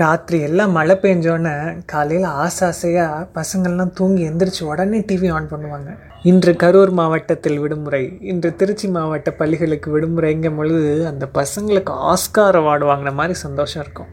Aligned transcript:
ராத்திரி 0.00 0.38
எல்லாம் 0.46 0.74
மழை 0.76 0.94
பெஞ்சோன்னே 1.02 1.52
காலையில் 1.92 2.26
ஆசை 2.42 2.62
ஆசையாக 2.68 3.24
பசங்கள்லாம் 3.36 3.92
தூங்கி 3.98 4.22
எந்திரிச்சு 4.30 4.62
உடனே 4.70 4.98
டிவி 5.08 5.28
ஆன் 5.36 5.48
பண்ணுவாங்க. 5.52 5.90
இன்று 6.30 6.52
கரூர் 6.62 6.92
மாவட்டத்தில் 6.98 7.58
விடுமுறை 7.62 8.02
இன்று 8.20 8.50
திருச்சி 8.60 8.88
மாவட்ட 8.88 9.30
பள்ளிகளுக்கு 9.30 9.88
விடுமுறைங்கும் 9.94 10.56
பொழுது 10.56 11.06
அந்த 11.06 11.26
பசங்களுக்கு 11.38 11.92
ஆஸ்கார் 12.12 12.58
அவார்டு 12.60 12.86
வாங்கின 12.90 13.12
மாதிரி 13.20 13.36
சந்தோஷம் 13.44 13.82
இருக்கும். 13.82 14.10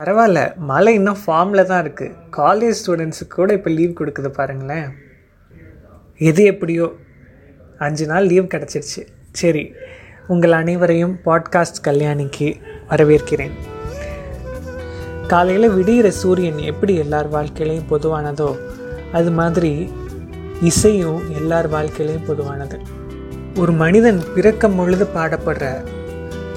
பரவாயில்ல 0.00 0.42
மழை 0.70 0.94
இன்னும் 0.94 1.22
ஃபார்மில் 1.24 1.68
தான் 1.72 1.82
இருக்குது 1.84 2.14
காலேஜ் 2.40 2.78
ஸ்டூடெண்ட்ஸுக்கு 2.82 3.34
கூட 3.34 3.52
இப்போ 3.58 3.70
லீவ் 3.70 3.98
கொடுக்குது 4.00 4.30
பாருங்களேன். 4.40 4.88
எது 6.30 6.44
எப்படியோ 6.44 6.88
அஞ்சு 7.78 8.06
நாள் 8.06 8.30
லீவ் 8.32 8.52
கிடச்சிருச்சு. 8.54 9.02
சரி 9.32 9.66
உங்கள் 10.28 10.56
அனைவரையும் 10.62 11.14
பாட்காஸ்ட் 11.26 11.86
கல்யாணிக்கு 11.90 12.48
வரவேற்கிறேன். 12.88 13.54
காலையில் 15.30 15.70
விடிகிற 15.70 16.08
சூரியன் 16.08 16.58
எப்படி 16.58 16.94
எல்லார் 16.94 17.32
வாழ்க்கையிலையும் 17.32 17.88
பொதுவானதோ 17.90 18.48
அது 19.12 19.30
மாதிரி 19.30 19.92
இசையும் 20.62 21.20
எல்லார் 21.34 21.72
வாழ்க்கையிலையும் 21.72 22.26
பொதுவானது. 22.26 22.78
ஒரு 23.58 23.72
மனிதன் 23.72 24.22
பிறக்கம் 24.34 24.76
பொழுது 24.76 25.08
பாடப்படுற 25.14 25.84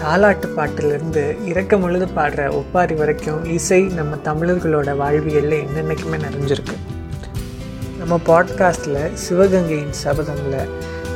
தாலாட்டு 0.02 0.48
பாட்டிலிருந்து 0.48 1.38
இறக்கம் 1.46 1.82
பொழுது 1.82 2.08
பாடுற 2.16 2.52
ஒப்பாரி 2.52 2.96
வரைக்கும் 2.96 3.46
இசை 3.46 3.82
நம்ம 3.82 4.16
தமிழர்களோட 4.16 4.98
வாழ்வியலில் 4.98 5.64
என்னென்னைக்குமே 5.66 6.20
நிறைஞ்சிருக்கு. 6.26 6.76
நம்ம 7.98 8.20
பாட்காஸ்டில் 8.28 9.12
சிவகங்கையின் 9.30 9.98
சபதமில் 10.04 10.70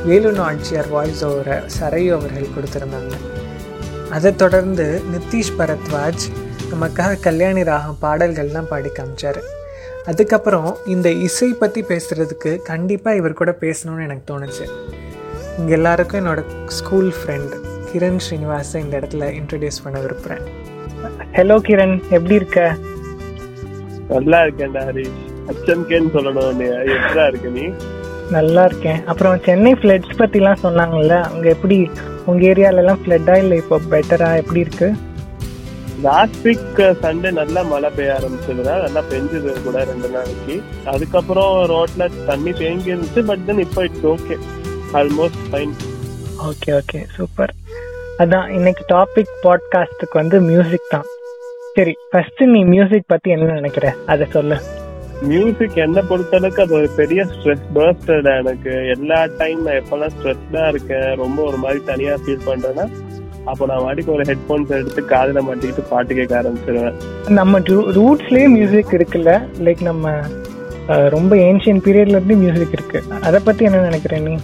வேலு 0.04 0.32
நாச்சியார் 0.32 0.88
வாய்ஸ் 0.88 1.24
ஓவரை 1.24 1.62
சரையோ 1.80 2.12
அவர்கள் 2.12 2.54
கொடுத்துருந்தாங்க. 2.56 3.12
அதை 4.10 4.34
தொடர்ந்து 4.34 5.02
நிதிஷ் 5.14 5.56
பரத்வாஜ் 5.58 6.26
நமக்காக 6.72 7.20
கல்யாணி 7.26 7.62
ராகம் 7.68 8.00
பாடல்கள்லாம் 8.02 8.68
பாடி 8.70 8.90
காமிச்சார். 8.96 9.40
அதுக்கப்புறம் 10.10 10.68
இந்த 10.94 11.08
இசை 11.26 11.48
பற்றி 11.52 11.80
பேசுகிறதுக்கு 11.90 12.50
கண்டிப்பாக 12.70 13.18
இவர் 13.20 13.40
கூட 13.40 13.52
பேசணும்னு 13.62 14.06
எனக்கு 14.08 14.24
தோணுச்சு. 14.30 14.64
இங்கே 15.58 15.74
எல்லாருக்கும் 15.78 16.20
என்னோட 16.22 16.40
ஸ்கூல் 16.78 17.10
ஃப்ரெண்ட் 17.18 17.54
கிரண் 17.90 18.20
ஸ்ரீனிவாஸை 18.26 18.78
இந்த 18.84 18.94
இடத்துல 19.00 19.26
இன்ட்ரடியூஸ் 19.40 19.82
பண்ண 19.84 19.98
விரும்புகிறேன் 20.04 20.44
ஹலோ 21.38 21.56
கிரண் 21.68 21.96
எப்படி 22.16 22.34
இருக்க? 22.40 22.60
நல்லா 24.12 24.38
இருக்கேன்டா 24.44 24.82
ஹரிஷ். 24.88 25.18
அச்சம்கேன்னு 25.50 26.12
சொல்லணும் 26.16 26.62
எப்படா 26.96 27.26
இருக்க 27.30 27.48
நீ? 27.58 27.66
நல்லா 28.36 28.62
இருக்கேன். 28.68 28.98
அப்புறம் 29.10 29.36
சென்னை 29.48 29.74
ஃப்ளட்ஸ் 29.80 30.18
பற்றிலாம் 30.22 30.62
சொன்னாங்கல்ல 30.64 31.16
அங்கே 31.28 31.48
எப்படி 31.56 31.76
உங்கள் 32.30 32.48
ஏரியாலலாம் 32.52 33.02
ஃப்ளட்டா 33.02 33.34
இல்லை 33.42 33.56
இப்போ 33.62 33.76
பெட்டரா 33.92 34.30
எப்படி 34.42 34.60
இருக்கு? 34.66 34.88
லாஸ்ட் 36.02 36.46
வீக் 36.46 36.80
சண்டே 37.02 37.30
நல்லா 37.30 37.62
மழை 37.62 37.90
பெய்ய 37.96 38.16
ஆரம்பிச்சதுடா 38.18 38.74
நல்லா 38.82 39.02
பெஞ்சது 39.10 39.62
கூட 39.62 39.84
ரெண்டு 39.84 40.08
நாளைக்கு. 40.08 40.62
அதுக்கப்புறம் 40.84 41.54
ரோட்ல 41.72 42.26
தண்ணி 42.26 42.52
தேங்கி 42.52 42.92
இருந்துச்சு 42.92 43.24
பட் 43.24 43.44
தென் 43.46 43.58
இப்போ 43.58 43.84
it's 43.84 44.06
okay 44.14 44.36
almost 44.92 45.42
fine 45.50 45.74
okay 46.48 46.70
okay 46.80 47.00
super 47.16 47.52
அதான் 48.18 48.48
இன்னைக்கு 48.48 48.84
டாபிக் 48.94 49.32
பாட்காஸ்ட்டுக்கு 49.42 50.12
வந்து 50.12 50.40
மியூசிக் 50.40 50.90
தான். 50.90 51.04
சரி 51.76 51.94
ஃபர்ஸ்ட் 52.10 52.42
நீ 52.42 52.64
மியூசிக் 52.64 53.04
பத்தி 53.06 53.30
என்ன 53.30 53.52
நினைக்கிற? 53.52 53.94
அதை 54.06 54.26
சொல்லு. 54.30 54.56
மியூசிக் 55.22 55.76
என்ன 55.76 56.00
பொறுத்தளவுக்கு 56.00 56.60
அது 56.60 56.74
ஒரு 56.74 56.88
பெரிய 56.96 57.24
ஸ்ட்ரெஸ் 57.24 57.66
பர்ஸ்டடா 57.74 58.38
எனக்கு. 58.38 58.72
எல்லா 58.96 59.26
டைம் 59.38 59.62
நான் 59.62 59.74
எப்பெல்லாம் 59.74 60.14
ஸ்ட்ரெஸ்டா 60.16 60.68
இருக்கேன் 60.68 61.14
ரொம்ப 61.14 61.42
ஒரு 61.42 61.56
மாதிரி 61.56 61.84
தனியா 61.84 62.14
ஃபீல் 62.14 62.46
பண்றேன்னா 62.46 62.86
அப்போ 63.48 63.66
நான் 63.66 63.82
வாட்டிக்கு 63.82 64.14
ஒரு 64.16 64.22
ஹெட்போன்ஸ் 64.22 64.68
எடுத்து 64.68 65.04
காதுல 65.08 65.40
மாட்டிக்கிட்டு 65.48 65.82
பாட்டு 65.88 66.14
கேட்க 66.14 66.42
ஆரம்பிச்சிருவேன். 66.42 66.94
நம்ம 67.28 67.60
ரூட்ஸ்லயே 67.60 68.48
மியூசிக் 68.48 68.92
இருக்குல்ல? 68.92 69.32
லைக் 69.58 69.82
நம்ம 69.82 70.12
ரொம்ப 70.86 71.36
ஏன்ஷியன் 71.36 71.82
பீரியட்ல 71.84 72.14
இருந்து 72.14 72.36
மியூசிக் 72.36 72.72
இருக்கு. 72.72 73.02
அதை 73.20 73.40
பத்தி 73.44 73.64
என்ன 73.64 73.80
நினைக்கிற 73.80 74.18
நீ? 74.18 74.36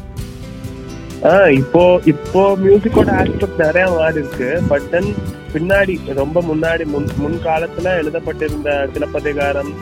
ஆஹ் 1.22 1.50
இப்போ 1.50 2.00
இப்போ 2.04 2.42
மியூசிக்கோட 2.64 3.10
ஆஸ்பெக்ட் 3.20 3.64
நிறைய 3.64 3.90
மாறி 3.90 4.18
இருக்கு. 4.18 4.62
பட் 4.68 4.90
தென் 4.90 5.14
பின்னாடி 5.52 5.98
ரொம்ப 6.14 6.40
முன்னாடி 6.40 6.84
முன் 6.84 7.06
முன் 7.16 7.38
காலத்துல 7.44 7.88
எழுதப்பட்டிருந்த 8.00 8.88
சிலப்பதிகாரம் 8.92 9.72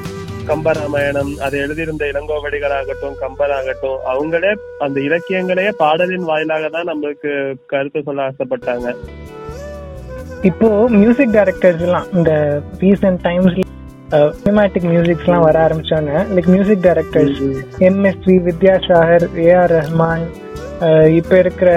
கம்பராமாயணம் 0.46 1.32
அதை 1.40 1.60
எழுதியிருந்த 1.60 2.04
இளங்கோவடிகளாகட்டும் 2.06 3.16
கம்பராகட்டும் 3.20 3.98
அவங்களே 4.06 4.52
அந்த 4.78 5.00
இலக்கியங்களையே 5.00 5.70
பாடலின் 5.76 6.22
வாயிலாக 6.22 6.68
தான் 6.68 6.88
நம்மளுக்கு 6.88 7.30
கருத்து 7.66 8.02
சொல்ல 8.02 8.22
ஆசைப்பட்டாங்க. 8.22 8.88
இப்போ 10.42 10.68
மியூசிக் 10.94 11.34
டைரக்டர்ஸ் 11.34 11.80
எல்லாம் 11.80 12.06
இந்த 12.12 12.30
ரீசெண்ட் 12.80 13.20
டைம்ஸ்ல 13.22 13.66
சினிமேட்டிக் 14.38 14.88
மியூசிக்ஸ்லாம் 14.90 15.44
வர 15.44 15.56
ஆரம்பிச்சோன்னு 15.66 16.16
like 16.34 16.48
music 16.48 16.82
directors 16.82 17.42
MSV 17.80 18.36
Vidyasagar 18.48 19.26
AR 19.44 19.74
Rahman 19.76 20.24
uh 20.80 21.10
இப்ப 21.14 21.38
இருக்கிற 21.38 21.70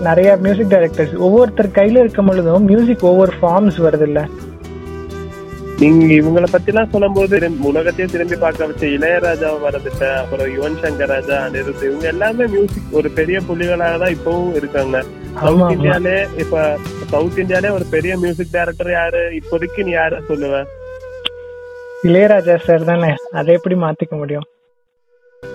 நிறைய 0.00 0.36
மியூசிக் 0.40 0.72
டைரக்டர்ஸ் 0.72 1.14
ஒவ்வொருத்தர் 1.18 1.76
கையில 1.78 2.00
இருக்கும் 2.00 2.26
பொழுதும் 2.26 2.64
மியூசிக் 2.64 3.04
ஒவ்வொரு 3.04 3.32
ஃபார்ம்ஸ் 3.40 3.78
வருது 3.80 4.06
இல்ல 4.06 4.22
நீங்க 5.78 6.14
இவங்கள 6.14 6.44
பத்தி 6.50 6.72
எல்லாம் 6.72 6.90
சொல்லும் 6.90 7.12
போது 7.12 7.50
உலகத்தையே 7.62 8.10
திரும்பி 8.12 8.36
பார்க்க 8.36 8.66
வச்ச 8.66 8.86
இளையராஜா 8.86 9.48
வரதுட்ட 9.64 10.16
அப்புறம் 10.16 10.46
யுவன் 10.46 10.80
சங்கர் 10.82 11.06
ராஜா 11.06 11.46
அனிருத் 11.46 11.84
இவங்க 11.84 12.06
எல்லாமே 12.06 12.46
மியூசிக் 12.46 12.82
ஒரு 12.92 13.10
பெரிய 13.10 13.40
புள்ளிகளாக 13.40 13.98
தான் 13.98 14.14
இப்பவும் 14.14 14.54
இருக்காங்க. 14.54 15.02
சவுத். 15.40 15.60
இந்தியாலே 15.60 16.38
இப்ப 16.38 16.76
சவுத் 17.10 17.38
இந்தியாலே 17.38 17.70
ஒரு 17.70 17.84
பெரிய 17.90 18.18
மியூசிக் 18.18 18.50
டைரக்டர் 18.50 18.90
யாரு? 18.90 19.18
இப்போதைக்கு 19.18 19.84
நீ 19.84 19.94
யார 19.94 20.20
சொல்லுவ? 20.28 20.64
இளையராஜா 22.02 22.64
சார் 22.64 22.84
தானே. 22.84 23.14
அதை 23.30 23.54
எப்படி 23.54 23.74
மாத்திக்க 23.74 24.10
முடியும்? 24.10 24.42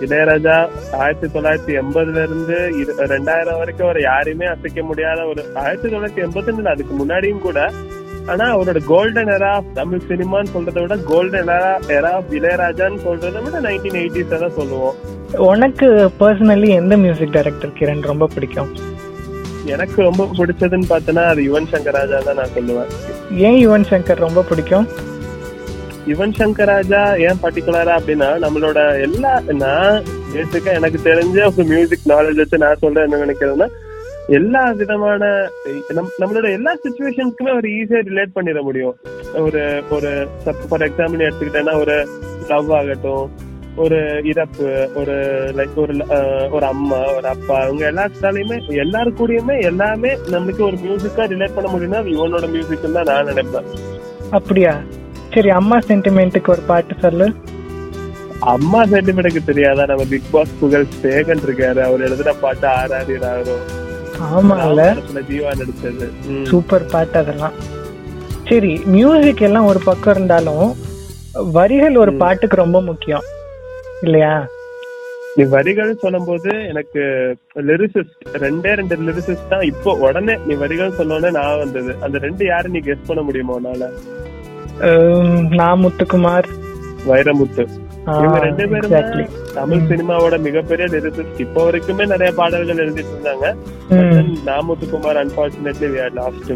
இளையராஜா 0.00 0.68
ஆயிரத்தி 0.92 1.38
தொள்ளாயிரத்தி 1.38 1.78
எண்பதுல 1.78 2.22
இருந்து 2.22 2.54
இரு- 2.54 3.00
ரெண்டாயிரம் 3.00 3.58
வரைக்கும் 3.58 3.86
அவர் 3.88 4.00
யாரையுமே 4.00 4.46
அசைக்க 4.46 4.82
முடியாத 4.82 5.24
ஒரு 5.24 5.44
ஆயிரத்தி 5.54 5.88
தொள்ளாயிரத்தி 5.88 6.24
எண்பத்தி 6.24 6.62
அதுக்கு 6.62 7.06
முன்னாடியும் 7.06 7.38
கூட 7.38 7.70
ஆனா 8.32 8.46
அவரோட 8.54 8.78
கோல்டன் 8.84 9.30
எரா 9.34 9.52
தமிழ் 9.78 10.06
சினிமான்னு 10.08 10.52
சொல்றதை 10.54 10.80
விட 10.84 10.96
கோல்டன் 11.10 11.42
எரா 11.42 11.72
எரா 11.96 12.12
இளையராஜான்னு 12.38 13.00
சொல்றதை 13.06 13.40
விட 13.44 13.60
நைன்டீன் 13.66 13.98
எயிட்டிஸ் 14.00 14.32
தான் 14.44 14.56
சொல்லுவோம். 14.58 14.96
உனக்கு 15.50 15.88
பர்சனலி 16.20 16.68
எந்த 16.80 16.96
மியூசிக் 16.96 17.34
டைரக்டர் 17.36 17.72
கிரண் 17.78 18.08
ரொம்ப 18.10 18.28
பிடிக்கும்? 18.34 18.70
எனக்கு 19.74 19.98
ரொம்ப 20.02 20.26
பிடிச்சதுன்னு 20.38 20.90
பார்த்தனா 20.92 21.24
அது 21.32 21.40
யுவன் 21.48 21.70
சங்கர் 21.72 21.96
ராஜா 21.98 22.18
தான் 22.28 22.38
நான் 22.40 22.54
சொல்லுவேன். 22.56 22.90
ஏன் 23.48 23.58
யுவன் 23.64 23.88
சங்கர் 23.92 24.24
ரொம்ப 24.26 24.42
பிடிக்கும்? 24.50 24.86
யுவன் 26.10 26.36
சங்கர் 26.38 26.70
ராஜா 26.74 27.00
ஏன் 27.26 27.40
பர்டிகுலரா 27.42 27.94
அப்படின்னா 27.98 28.28
நம்மளோட 28.44 28.78
எல்லா 29.06 29.32
நான் 29.64 29.98
பேசிக்கா 30.34 30.70
எனக்கு 30.80 30.98
தெரிஞ்ச 31.08 31.38
ஒரு 31.50 31.64
மியூசிக் 31.72 32.08
நாலேஜ் 32.14 32.40
வச்சு 32.42 32.64
நான் 32.64 32.82
சொல்றேன் 32.84 33.06
என்ன 33.06 33.20
நினைக்கிறேன்னா 33.24 33.68
எல்லா 34.28 34.70
விதமான 34.70 35.50
நம்- 35.94 36.24
நம்மளோட 36.24 36.52
எல்லா 36.52 36.74
சுச்சுவேஷன்ஸ்க்குமே 36.74 37.56
ஒரு 37.56 37.68
ஈஸியா 37.68 38.06
ரிலேட் 38.06 38.26
பண்ணிட 38.34 38.62
முடியும். 38.62 38.96
ஒரு 39.34 39.82
ஒரு 39.90 40.28
ஃபார் 40.68 40.80
எக்ஸாம்பிள் 40.80 41.30
எடுத்துக்கிட்டேன்னா 41.30 41.78
ஒரு 41.78 42.08
லவ் 42.48 42.72
ஆகட்டும் 42.72 43.30
ஒரு 43.76 44.20
இறப்பு 44.24 44.90
ஒரு 44.94 45.12
லைக் 45.56 45.74
ஒரு 45.74 46.04
ஒரு 46.50 46.66
அம்மா 46.66 47.14
ஒரு 47.14 47.28
அப்பா 47.28 47.60
அவங்க 47.60 47.92
எல்லாத்தாலையுமே 47.92 48.60
எல்லாரு 48.66 49.12
கூடயுமே 49.18 49.62
எல்லாமே 49.62 50.16
நம்மளுக்கு 50.16 50.60
ஒரு 50.60 50.76
மியூசிக்கா 50.76 51.18
ரிலேட் 51.18 51.54
பண்ண 51.54 51.72
முடியும்னா 51.72 52.04
இவனோட 52.04 52.50
மியூசிக் 52.50 52.92
தான் 52.92 53.02
நான் 53.02 53.26
நினைப்பேன். 53.26 53.64
அப்படியா? 54.30 54.80
சரி 55.34 55.50
அம்மா 55.50 55.78
சென்டிமெண்ட்டுக்கு 55.78 56.48
ஒரு 56.48 56.60
பாட்டு 56.66 56.94
சொல்லு. 57.00 57.32
அம்மா 58.40 58.84
சென்டிமெண்ட்டுக்கு 58.84 59.44
தெரியாதா? 59.44 59.86
நம்ம 59.86 60.04
பிக் 60.10 60.22
பாஸ் 60.30 60.58
புகழ் 60.60 60.86
சேகன் 61.02 61.38
இருக்காரு. 61.46 61.80
அவர் 61.80 62.00
எழுதுன 62.00 62.32
பாட்டு 62.40 62.66
ராகம் 63.20 63.77
ஆமால 64.26 64.84
ஜீவா 65.30 65.50
நடிச்சது. 65.60 66.06
சூப்பர் 66.50 66.90
பாட்டு 66.92 67.18
அதெல்லாம். 67.18 67.56
சரி 68.48 68.72
மியூசிக் 68.84 69.42
எல்லாம் 69.48 69.70
ஒரு 69.70 69.80
பக்கம் 69.88 70.14
இருந்தாலும் 70.14 70.68
வரிகள் 71.56 71.96
ஒரு 71.96 72.12
பாட்டுக்கு 72.22 72.56
ரொம்ப 72.56 72.78
முக்கியம். 72.82 73.26
இல்லையா? 74.02 74.46
நீ 75.36 75.44
வரிகள் 75.54 75.90
சொல்லும்போது 76.02 76.50
எனக்கு 76.70 77.02
லிரிசிஸ்ட் 77.68 78.22
ரெண்டே 78.44 78.70
ரெண்டு 78.80 78.96
லிரிசிஸ்ட் 78.96 79.50
தான் 79.50 79.66
இப்போ. 79.72 79.92
உடனே 80.06 80.34
நீ 80.46 80.54
வரிகள் 80.54 80.96
சொன்னோடனே 80.98 81.30
நான் 81.30 81.58
வந்தது. 81.58 81.92
அந்த 82.00 82.18
ரெண்டு 82.18 82.44
யாரு 82.44 82.68
நீ 82.68 82.78
கெஸ் 82.78 83.06
பண்ண 83.06 83.22
முடியுமா 83.22 83.58
உன்னால? 83.58 83.90
நான் 85.60 85.82
முத்துக்குமார். 85.84 86.48
வைரமுத்து. 87.08 87.66
இவங்க 88.16 88.38
ரெண்டு 88.44 88.64
பேருமே. 88.72 89.24
தமிழ் 89.54 89.86
சினிமாவோட 89.90 90.36
மிகப்பெரிய 90.46 90.86
லிரிசிஸ்ட் 90.94 91.42
இப்போ 91.44 91.60
வரைக்குமே 91.66 92.06
நிறைய 92.06 92.30
பாடல்கள் 92.32 92.82
எழுதிட்டு 92.84 93.14
இருந்தாங்க. 93.14 93.46
Na Muthukumar 94.48 95.20
unfortunately 95.24 95.90
we 95.94 96.00
are 96.06 96.16
lost 96.20 96.54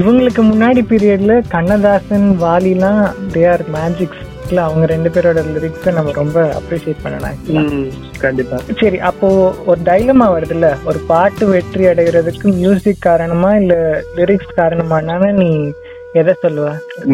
இவங்களுக்கு 0.00 0.42
முன்னாடி 0.42 0.80
பீரியட்ல 0.90 1.32
கண்ணதாசன் 1.48 2.28
வாலிலாம் 2.44 3.02
தே 3.34 3.42
ஆர் 3.50 3.64
மேஜிக்ஸ் 3.76 4.22
அவங்க 4.64 4.84
ரெண்டு 4.86 5.08
பேரோட 5.14 5.40
லிரிக்ஸை 5.54 5.92
நம்ம 5.92 6.12
ரொம்ப 6.18 6.36
அப்ரிஷியேட் 6.58 7.02
பண்ணலாம் 7.04 7.38
கண்டிப்பா. 8.20 8.56
சரி 8.80 8.98
அப்போ 9.08 9.28
ஒரு 9.70 9.80
டைலமா 9.84 10.26
வருதுல்ல? 10.34 10.68
ஒரு 10.84 10.98
பாட்டு 11.10 11.46
வெற்றி 11.46 11.84
அடைகிறதுக்கு 11.86 12.46
மியூசிக் 12.60 13.00
காரணமா 13.00 13.50
இல்ல 13.56 13.74
லிரிக்ஸ் 14.18 14.56
காரணமானா 14.60 15.16
நீ 15.40 15.50
எதை 16.20 16.32
சொல்லுவ? 16.42 16.66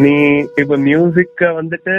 நீ 0.03 0.15
இப்ப 0.61 0.77
மியூசிக்க 0.87 1.49
வந்துட்டு 1.59 1.95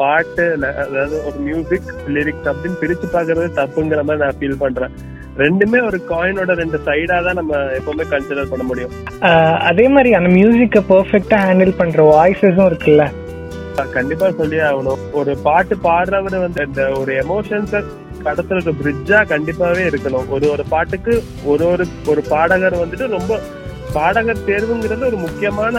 பாட்டு 0.00 0.44
அதாவது 0.82 1.16
ஒரு 1.28 1.38
மியூசிக் 1.46 1.88
லிரிக்ஸ் 2.16 2.50
அப்படின்னு 2.52 2.80
பிரிச்சு 2.82 3.06
பாக்குறது 3.14 3.48
தப்புங்கிற 3.60 4.02
மாதிரி 4.08 4.22
நான் 4.24 4.38
ஃபீல் 4.40 4.62
பண்றேன். 4.64 4.94
ரெண்டுமே 5.42 5.78
ஒரு 5.88 5.98
காயினோட 6.10 6.54
ரெண்டு 6.62 6.78
சைடா 6.86 7.18
தான் 7.26 7.38
நம்ம 7.40 7.58
எப்பவுமே 7.78 8.06
கன்சிடர் 8.12 8.52
பண்ண 8.52 8.64
முடியும். 8.70 8.94
அதே 9.70 9.86
மாதிரி 9.94 10.12
அந்த 10.18 10.30
மியூசிக்கை 10.38 10.82
பெர்ஃபெக்ட்டா 10.92 11.38
ஹேண்டில் 11.46 11.78
பண்ற 11.80 12.02
வாய்ஸஸும் 12.14 12.68
இருக்குல்ல? 12.70 13.06
கண்டிப்பா 13.96 14.26
சொல்லியே 14.40 14.64
ஆகணும். 14.70 15.02
ஒரு 15.20 15.32
பாட்டு 15.46 15.74
பாடுறவர் 15.88 16.44
வந்து 16.46 16.66
இந்த 16.68 16.82
ஒரு 17.00 17.12
எமோஷன்ஸ 17.24 17.82
கடத்துறது 18.24 18.70
பிரிட்ஜா 18.80 19.18
கண்டிப்பாவே 19.30 19.84
இருக்கணும். 19.90 20.26
ஒரு 20.36 20.46
ஒரு 20.54 20.64
பாட்டுக்கு 20.72 21.12
ஒரு 21.52 21.64
ஒரு 21.72 21.84
ஒரு 22.12 22.22
பாடகர் 22.32 22.82
வந்துட்டு 22.82 23.06
ரொம்ப 23.16 23.38
பாடகர் 23.94 24.46
தேர்வுங்கிறது 24.46 25.04
ஒரு 25.06 25.16
முக்கியமான 25.16 25.76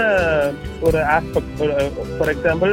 ஒரு 0.81 0.99
ஆஸ்பெக்ட் 1.15 1.61
ஃபார் 2.15 2.31
எக்ஸாம்பிள் 2.33 2.71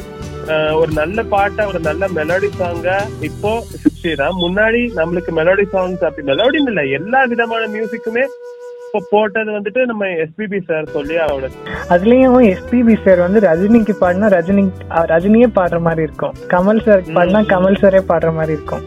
ஒரு 0.73 0.91
நல்ல 0.93 1.23
பாட்டை 1.33 1.63
ஒரு 1.67 1.81
நல்ல 1.81 2.05
மெலோடி 2.09 2.49
சாங்க 2.61 2.91
இப்போ 3.21 3.51
ஸ்ரீராம் 3.95 4.43
முன்னாடி 4.45 4.81
நம்மளுக்கு 4.95 5.33
மெலோடி 5.33 5.67
சாங்ஸ் 5.75 6.05
அப்படி 6.05 6.27
மெலோடின்னு 6.31 6.73
இல்ல 6.73 6.85
எல்லா 6.99 7.21
விதமான 7.25 7.67
மியூசிக்குமே 7.75 8.25
இப்போ 8.87 9.01
போட்டது 9.11 9.51
வந்துட்டு 9.53 9.81
நம்ம 9.87 10.05
எஸ்பிபி 10.23 10.59
சார் 10.69 10.87
சொல்லி 10.93 11.17
அவரோட 11.17 11.49
அதுலயும் 11.95 12.39
எஸ்பிபி 12.53 12.95
சார் 13.05 13.21
வந்து 13.21 13.41
ரஜினிக்கு 13.41 13.95
பாடினா 14.03 14.29
ரஜினி 14.37 14.63
ரஜினியே 15.13 15.49
பாடுற 15.59 15.79
மாதிரி 15.81 16.03
இருக்கும். 16.03 16.35
கமல் 16.55 16.81
சார் 16.87 17.03
பாடினா 17.17 17.41
கமல் 17.53 17.81
சாரே 17.83 18.01
பாடுற 18.11 18.31
மாதிரி 18.33 18.53
இருக்கும். 18.53 18.85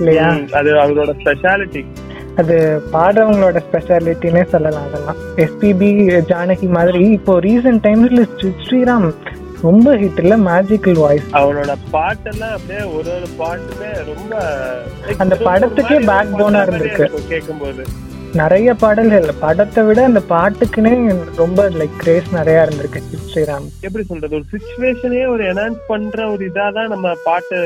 இல்லையா? 0.00 0.26
அது 0.58 0.70
அவரோட 0.82 1.12
ஸ்பெஷாலிட்டி 1.22 1.82
அது 2.36 2.56
பாடுறவங்களோட 2.92 3.60
ஸ்பெஷாலிட்டினே 3.66 4.44
சொல்லலாம் 4.44 4.82
அதெல்லாம். 4.84 5.16
எஸ்பிபி 5.36 5.90
ஜானகி 6.28 6.68
மாதிரி 6.68 7.10
இப்போ 7.10 7.40
ரீசெண்ட் 7.40 7.82
டைம்ஸ்ல 7.82 8.26
ஸ்ரீராம் 8.64 9.08
ரொம்ப 9.62 9.96
ஹிட் 9.96 10.20
இல்ல 10.20 10.36
மேஜிக்கல் 10.36 10.92
வாய்ஸ் 10.92 11.26
அவனோட 11.32 11.72
பாட்டெல்லாம் 11.92 12.52
அப்படியே 12.52 12.82
ஒரு 12.90 13.10
ஒரு 13.10 13.28
பாட்டுமே 13.38 13.90
ரொம்ப 14.04 14.34
அந்த 15.18 15.36
படத்துக்கே 15.44 15.98
backbone 16.04 16.54
ஆ 16.54 16.64
இருந்திருக்கு. 16.64 17.06
கேட்கும்போது 17.28 17.82
நிறைய 18.34 18.74
பாடல்கள் 18.74 19.32
படத்தை 19.40 19.84
விட 19.84 20.04
அந்த 20.04 20.20
பாட்டுக்குன்னே 20.28 20.92
ரொம்ப 21.36 21.70
லைக் 21.70 21.96
கிரேஸ் 21.96 22.34
நிறைய 22.34 22.68
இருந்திருக்கு 22.68 23.00
ஸ்ரீராம். 23.32 23.66
எப்படி 23.80 24.04
சொல்றது? 24.04 24.34
ஒரு 24.34 24.44
சுச்சுவேஷனே 24.52 25.28
ஒரு 25.28 25.44
என்ஹான்ஸ் 25.44 25.80
பண்ற 25.86 26.30
ஒரு 26.30 26.46
இதாதான் 26.46 26.88
நம்ம 26.88 27.14
பாட்டு 27.24 27.58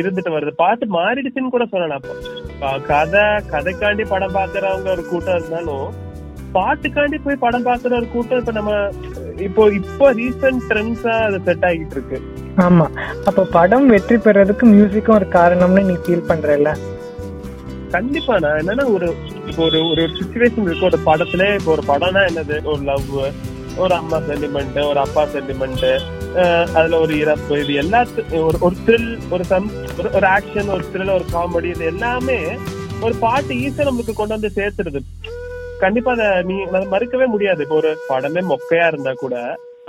இருந்துட்டு 0.00 0.34
வருது. 0.34 0.52
பாட்டு 0.62 0.86
மாறிடுச்சுன்னு 0.96 1.54
கூட 1.54 1.66
சொல்லலாம் 1.72 2.00
அப்போ. 2.00 2.14
கதை 2.90 3.22
கதைக்காண்டி 3.52 4.04
படம் 4.12 4.36
பாக்குறவங்க 4.38 4.90
ஒரு 4.96 5.04
கூட்டம் 5.10 5.38
இருந்தாலும் 5.38 5.86
பாட்டுக்காண்டி 6.56 7.18
போய் 7.22 7.42
படம் 7.44 7.66
பாக்குற 7.66 7.94
ஒரு 8.00 8.08
கூட்டம் 8.08 8.40
இப்ப 8.40 8.52
நம்ம 8.52 8.72
இப்போ 9.46 9.62
இப்போ 9.78 10.06
ரீசன்ட் 10.12 10.64
ட்ரெண்ட்ஸா 10.68 11.14
அது 11.28 11.38
செட் 11.46 11.64
ஆகிட்டு 11.68 11.96
இருக்கு. 11.96 12.18
ஆமா. 12.66 12.86
அப்ப 13.26 13.46
படம் 13.56 13.86
வெற்றி 13.86 14.16
பெறதுக்கு 14.16 14.66
மியூசிக்கும் 14.66 15.16
ஒரு 15.16 15.28
காரணம்னு 15.28 15.82
நீ 15.90 15.96
ஃபீல் 16.04 16.28
பண்றல 16.30 16.72
கண்டிப்பா. 17.90 18.34
நான் 18.38 18.58
என்னன்னா 18.60 18.84
ஒரு 18.94 19.08
இப்போ 19.48 19.62
ஒரு 19.64 19.80
ஒரு 19.90 20.02
சுச்சுவேஷன் 20.18 20.66
இருக்கு. 20.68 20.86
ஒரு 20.90 20.98
படத்துல 21.08 21.42
இப்போ 21.58 21.70
ஒரு 21.72 21.84
படம்னா 21.90 22.22
என்னது? 22.30 22.56
ஒரு 22.64 22.82
லவ் 22.82 23.10
ஒரு 23.82 23.94
அம்மா 23.94 24.18
சென்டிமெண்ட் 24.28 24.78
ஒரு 24.90 24.98
அப்பா 24.98 25.22
சென்டிமெண்ட் 25.34 25.84
அதுல 26.74 26.98
ஒரு 26.98 27.14
இறப்பு 27.18 27.58
இது 27.58 27.72
எல்லாத்து 27.82 28.40
ஒரு 28.40 28.58
ஒரு 28.60 28.76
த்ரில் 28.86 29.08
ஒரு 29.30 29.44
சம் 29.44 29.68
ஒரு 30.14 30.26
ஆக்ஷன் 30.26 30.68
ஒரு 30.68 30.84
த்ரில் 30.92 31.14
ஒரு 31.14 31.24
காமெடி 31.32 31.68
இது 31.68 31.84
எல்லாமே 31.84 32.38
ஒரு 33.02 33.14
பாட்டு 33.20 33.54
ஈஸியா 33.54 33.86
நம்மளுக்கு 33.86 34.12
கொண்டு 34.12 34.34
வந்து 34.34 34.50
சேர்த்துருது 34.50 35.02
கண்டிப்பா 35.80 36.12
அதை 36.12 36.42
நீ 36.42 36.56
அதை 36.62 36.86
மறுக்கவே 36.86 37.26
முடியாது. 37.26 37.62
இப்போ 37.62 37.74
ஒரு 37.74 37.90
படமே 38.10 38.42
மொக்கையா 38.42 38.86
இருந்தா 38.86 39.12
கூட 39.14 39.36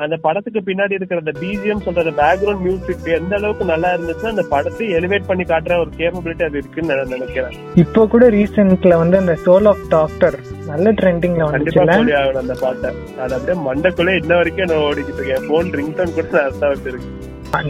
அந்த 0.03 0.15
படத்துக்கு 0.23 0.61
பின்னாடி 0.67 0.93
இருக்கிற 0.97 1.19
அந்த 1.23 1.33
பிஜிஎம் 1.41 1.83
சொல்ற 1.85 2.11
பேக்ரவுண்ட் 2.17 2.63
மியூசிக் 2.65 3.05
எந்த 3.17 3.33
அளவுக்கு 3.37 3.65
நல்லா 3.69 3.89
இருந்துச்சுன்னா 3.95 4.33
அந்த 4.33 4.43
படத்தை 4.53 4.87
எலிவேட் 4.97 5.29
பண்ணி 5.29 5.43
காட்டுற 5.51 5.77
ஒரு 5.83 5.91
கேப்பபிலிட்டி 5.99 6.43
அது 6.47 6.57
இருக்குன்னு 6.61 6.97
நான் 6.99 7.13
நினைக்கிறேன். 7.15 7.55
இப்போ 7.83 8.01
கூட 8.13 8.25
ரீசெண்ட்ல 8.37 8.97
வந்து 9.01 9.17
அந்த 9.21 9.35
சோல் 9.45 9.69
ஆஃப் 9.71 9.85
டாக்டர் 9.95 10.37
நல்ல 10.71 10.91
ட்ரெண்டிங்ல 10.99 11.45
ஆகணும் 11.45 12.41
அந்த 12.43 12.57
பாட்டை. 12.63 12.91
அது 13.23 13.35
அப்படியே 13.37 13.57
மண்டக்குள்ள 13.69 14.17
இன்ன 14.21 14.35
வரைக்கும் 14.41 14.69
நான் 14.73 14.85
ஓடிக்கிட்டு 14.89 15.21
இருக்கேன் 15.21 15.47
போன் 15.51 15.71
ரிங்டோன் 15.79 16.13
கூட 16.17 16.27
நான் 16.35 16.47
அர்த்தம் 16.49 16.73
வச்சிருக்கேன். 16.73 17.15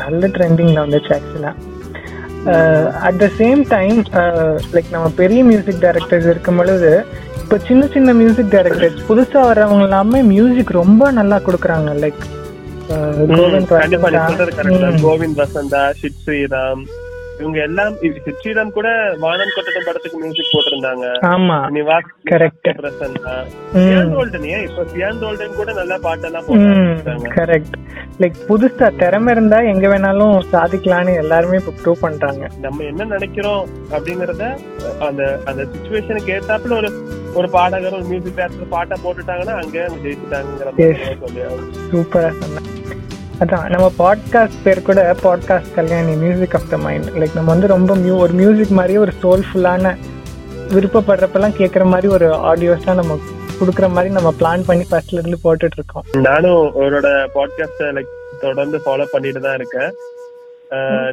நல்ல 0.04 0.28
ட்ரெண்டிங்ல 0.38 0.80
வந்துச்சு 0.86 1.14
ஆக்சுவலா 1.20 1.54
at 3.02 3.20
the 3.20 3.28
same 3.38 3.62
time 3.68 4.00
like 4.74 4.90
நம்ம 4.92 5.08
பெரிய 5.16 5.44
மியூசிக் 5.44 5.84
டைரக்டர்ஸ் 5.84 6.30
இருக்கும் 6.30 6.56
பொழுது 6.56 6.92
இப்போ 7.42 7.58
சின்ன 7.68 7.88
சின்ன 7.88 8.14
மியூசிக் 8.14 8.54
டைரக்டர்ஸ் 8.54 9.00
புதுசா 9.08 9.42
வர்றவங்க 9.46 9.84
எல்லாமே 9.84 10.22
மியூசிக் 10.32 10.72
ரொம்ப 10.74 11.12
நல்லா 11.12 11.40
கொடுக்குறாங்க 11.40 11.92
லைக் 12.00 12.24
கோவிந்த் 13.32 13.72
சொல்றது 14.28 14.52
கரெக்ட் 14.52 14.84
வசந்தா. 14.84 15.02
கோவிந்த் 15.04 15.40
வசந்தா 15.40 15.82
ஷிட் 16.00 16.20
ஸ்ரீராம் 16.24 16.84
இவங்க 17.40 17.60
எல்லாம் 17.68 17.94
ஸ்ரீராம் 18.38 18.76
கூட 18.76 18.88
வானம் 19.24 19.54
கொட்டட்டும் 19.56 19.88
படத்துக்கு 19.88 20.18
மியூசிக் 20.22 20.52
போட்டிருந்தாங்க. 20.54 21.06
ஆமா 21.32 21.58
நிவாஸ் 21.76 22.12
Correct. 22.32 22.68
பிரசன்னா. 22.80 23.34
இப்ப 24.66 24.84
சியான் 24.92 25.20
கோல்டன் 25.24 25.58
கூட 25.58 25.70
நல்ல 25.80 25.94
பாட்டெல்லாம் 26.06 26.46
போட்டாங்க 26.48 27.32
கரெக்ட் 27.38 27.76
லைக் 28.22 28.38
புதுசா 28.50 28.88
திறமை 29.02 29.34
இருந்தா 29.36 29.60
எங்க 29.74 29.86
வேணாலும் 29.94 30.36
சாதிக்கலாம்னு 30.54 31.14
எல்லாருமே 31.24 31.60
இப்போ 31.62 31.74
ப்ரூவ் 31.82 32.04
பண்றாங்க. 32.06 32.44
நம்ம 32.66 32.84
என்ன 32.92 33.10
நினைக்கிறோம் 33.14 33.64
அப்படிங்கறத 33.96 34.44
அந்த 35.08 35.22
அந்த 35.50 35.62
சுச்சுவேஷனுக்கு 35.74 36.34
ஏத்தாப்புல 36.38 36.78
ஒரு 36.82 36.92
ஒரு 37.40 37.48
பாடகர் 37.56 37.98
ஒரு 37.98 38.08
மியூசிக் 38.12 38.38
டேரக்டர் 38.38 38.74
பாட்டை 38.76 38.98
போட்டுட்டாங்கன்னா 39.04 39.56
அங்கே 39.62 39.82
ஜெயிச்சுட்டாங்கிற. 40.06 40.72
சூப்பரா 41.92 42.32
சொன்னேன் 42.42 42.72
அதான் 43.40 43.70
நம்ம 43.70 43.88
பாட்காஸ்ட் 43.98 44.60
பேர் 44.64 44.82
கூட 44.82 45.02
podcast 45.24 45.74
Kalyani 45.74 46.14
music 46.16 46.56
of 46.56 46.70
the 46.70 46.78
mind 46.78 47.08
like 47.16 47.36
நம்ம 47.36 47.50
வந்து 47.52 47.68
ரொம்ப 47.68 47.96
மியூ 47.96 48.16
ஒரு 48.18 48.34
மியூசிக் 48.34 48.72
மாதிரியே 48.72 48.98
ஒரு 48.98 49.14
சோல்ஃபுல்லான 49.24 49.92
விருப்பப்படுறப்பெல்லாம் 50.70 51.58
கேட்குற 51.58 51.84
மாதிரி 51.86 52.08
ஒரு 52.08 52.28
ஆடியோஸ்லாம் 52.52 52.96
நம்ம 52.96 53.18
கொடுக்குற 53.60 53.88
மாதிரி 53.92 54.10
நம்ம 54.14 54.30
பிளான் 54.40 54.66
பண்ணி 54.66 54.86
ஃபர்ஸ்ட்ல 54.90 55.20
இருந்து 55.20 55.40
போட்டுட்டு 55.44 55.78
இருக்கோம் 55.78 56.06
நானும் 56.22 56.64
அவரோட 56.76 57.08
பாட்காஸ்ட 57.36 57.92
லைக் 57.92 58.14
தொடர்ந்து 58.42 58.78
ஃபாலோ 58.86 59.06
பண்ணிட்டு 59.12 59.42
தான் 59.42 59.58
இருக்கேன். 59.58 59.92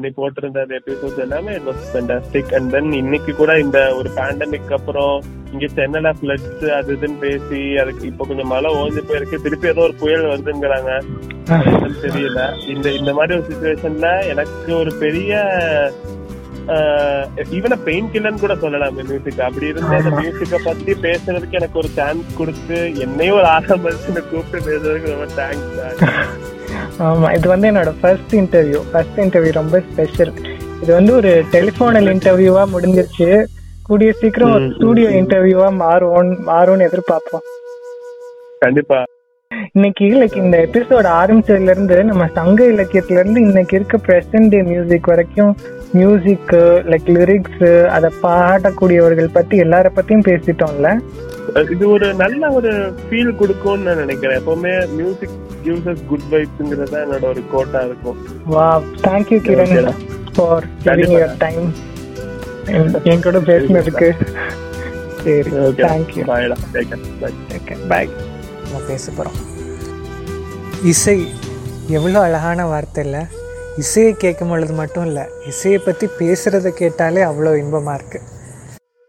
நீ 0.01 0.09
போட்டிருந்த 0.17 0.61
எபிசோட்ஸ் 0.79 1.19
எல்லாமே 1.19 1.53
it 1.55 1.67
was 1.67 1.85
fantastic 1.91 2.53
and 2.55 2.71
then 2.71 2.93
இன்னைக்கு 2.93 3.33
கூட 3.33 3.53
இந்த 3.59 3.79
ஒரு 3.95 4.11
பேண்டமிக் 4.17 4.73
அப்புறம் 4.73 5.15
இங்க 5.53 5.67
சென்னையில 5.79 6.11
ஃபிளட்ஸ் 6.19 6.65
அது 6.79 6.95
இதுன்னு 6.97 7.19
பேசி 7.25 7.61
அதுக்கு 7.83 8.05
இப்போ 8.11 8.25
கொஞ்சம் 8.29 8.51
மழை 8.53 8.69
ஓஞ்சு 8.83 9.03
போயிருக்கு. 9.09 9.43
திருப்பி 9.47 9.71
ஏதோ 9.73 9.83
ஒரு 9.89 9.95
புயல் 10.03 10.31
வருதுங்கிறாங்க. 10.31 10.91
தெரியல. 12.05 12.41
இந்த 12.75 12.87
இந்த 12.99 13.11
மாதிரி 13.19 13.37
ஒரு 13.39 13.47
சுச்சுவேஷன்ல 13.51 14.09
எனக்கு 14.33 14.71
ஒரு 14.83 14.93
பெரிய 15.05 15.33
ஈவன் 17.57 17.75
பெயின் 17.87 18.11
கில்லர்னு 18.13 18.43
கூட 18.43 18.55
சொல்லலாம் 18.65 18.97
மியூசிக் 18.99 19.41
அப்படி 19.47 19.71
இருந்த 19.71 19.95
அந்த. 19.99 20.11
மியூசிக்க 20.19 20.59
பத்தி 20.67 20.93
பேசுறதுக்கு 21.07 21.59
எனக்கு 21.61 21.81
ஒரு 21.83 21.91
சான்ஸ் 21.97 22.29
கொடுத்து 22.41 22.77
என்னையும் 23.05 23.39
ஒரு 23.41 23.49
ஆசை 23.55 23.77
மனுஷனை 23.87 24.23
கூப்பிட்டு 24.31 24.67
பேசுறதுக்கு 24.69 25.15
ரொம்ப 25.15 25.29
தேங்க்ஸ் 25.41 27.01
ஆமா 27.07 27.29
இது 27.37 27.47
வந்து 27.55 27.69
என்னோட 27.71 27.93
ஃபர்ஸ்ட் 28.01 28.35
இன்டர்வியூ 28.43 28.81
ஃபர்ஸ்ட் 28.93 29.19
இன்டர்வியூ 29.25 29.53
ரொம்ப 29.61 29.77
ஸ்பெஷல் 29.89 30.33
இது 30.83 30.91
வந்து 30.99 31.13
ஒரு 31.21 31.33
டெலிஃபோனல் 31.55 32.09
இன்டர்வியூவா 32.15 32.63
முடிஞ்சிருச்சு. 32.75 33.29
கூடிய 33.93 34.13
சீக்கிரம் 34.21 34.53
ஒரு 34.57 34.67
ஸ்டூடியோ. 34.75 35.09
இன்டர்வியூவா 35.21 35.67
மாறும் 35.81 36.31
மாறும்னு 36.47 36.87
எதிர்பார்ப்போம். 36.89 37.43
கண்டிப்பா. 38.63 38.99
இன்னைக்கு 39.73 40.05
லைக் 40.21 40.37
இந்த 40.43 40.57
எபிசோட் 40.67 41.07
ஆரம்பிச்சதுல 41.21 41.73
இருந்து 41.75 41.97
நம்ம 42.11 42.25
சங்க 42.37 42.61
இலக்கியத்துல 42.65 43.19
இருந்து 43.23 43.41
இன்னைக்கு 43.41 43.75
இருக்க 43.79 43.99
பிரசன்ட் 44.07 44.51
டே 44.55 44.61
மியூசிக் 44.71 45.11
வரைக்கும் 45.13 45.53
மியூசிக் 45.93 46.55
லைக் 46.93 47.11
லிரிக்ஸ் 47.17 47.67
அதை 47.97 48.11
பாடக்கூடியவர்கள் 48.23 49.31
பத்தி 49.37 49.61
எல்லார 49.65 49.93
பத்தியும் 49.99 50.27
பேசிட்டோம்ல? 50.31 50.91
இது 51.75 51.85
ஒரு 51.91 52.09
நல்ல 52.23 52.51
ஒரு 52.59 52.73
ஃபீல் 53.05 53.37
கொடுக்கும்னு 53.43 53.87
நான் 53.89 54.03
நினைக்கிறேன். 54.05 54.41
எப்பவுமே 54.43 54.75
மியூசிக் 54.99 55.39
gives 55.67 55.87
us 55.95 56.03
குட் 56.11 56.29
வைப்ஸ்ங்கிறது 56.31 56.99
என்னோட 57.05 57.25
ஒரு 57.35 57.43
கோட்டா 57.53 57.83
இருக்கும். 57.91 58.21
வா 58.57 58.69
thank you 59.09 59.41
Kiran 59.49 59.79
Okay. 60.33 60.37
For 60.37 61.37
time 61.47 61.67
என் 63.13 63.25
கூட 63.27 63.39
பேசினதுக்கு. 63.51 64.09
சரி 65.23 65.51
தேங்க்யூ 65.81 66.23
பாய்டா 66.31 66.57
பாய் 67.93 68.11
நம்ம 68.65 68.81
பேச 68.91 69.05
போகிறோம் 69.17 69.39
இசை 70.93 71.17
எவ்வளோ 71.97 72.19
அழகான 72.27 72.67
வார்த்தை 72.73 73.03
இல்லை. 73.07 73.23
இசையை 73.83 74.13
கேட்கும் 74.25 74.51
பொழுது 74.53 74.75
மட்டும் 74.81 75.07
இல்லை 75.09 75.25
இசையை 75.51 75.79
பற்றி 75.79 76.07
பேசுகிறத 76.21 76.71
கேட்டாலே 76.81 77.23
அவ்வளோ 77.29 77.53
இன்பமாக 77.63 77.99
இருக்குது 77.99 78.29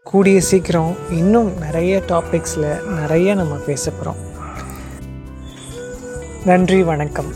கூடிய 0.06 0.38
சீக்கிரம் 0.50 0.92
இன்னும் 1.20 1.50
நிறைய 1.64 2.02
டாபிக்ஸில் 2.12 2.68
நிறைய 3.00 3.34
நம்ம 3.40 3.54
பேச 3.68 3.90
போகிறோம் 3.90 4.20
நன்றி 6.50 6.82
வணக்கம். 6.92 7.30